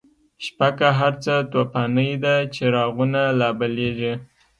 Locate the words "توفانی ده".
1.51-2.35